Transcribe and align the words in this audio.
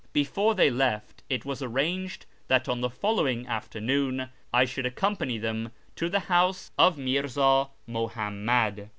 Before 0.13 0.55
they 0.55 0.71
left 0.71 1.21
it 1.29 1.45
was 1.45 1.61
arranged 1.61 2.25
that 2.47 2.67
on 2.67 2.81
the 2.81 2.89
following 2.89 3.45
afternoon 3.45 4.29
I 4.51 4.65
should 4.65 4.87
accompany 4.87 5.37
them 5.37 5.73
to 5.95 6.09
the 6.09 6.21
house 6.21 6.71
of 6.75 6.97
Mirza 6.97 7.67
Muhammad. 7.85 8.89